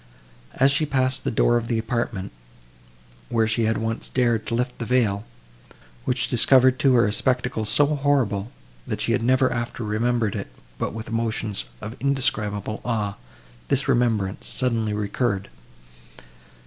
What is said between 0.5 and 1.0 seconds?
As she